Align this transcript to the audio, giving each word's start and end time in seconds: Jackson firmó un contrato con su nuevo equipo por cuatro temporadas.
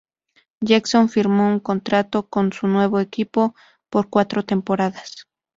Jackson 0.63 1.09
firmó 1.09 1.45
un 1.47 1.59
contrato 1.59 2.27
con 2.27 2.51
su 2.51 2.65
nuevo 2.65 2.99
equipo 2.99 3.53
por 3.91 4.09
cuatro 4.09 4.43
temporadas. 4.43 5.27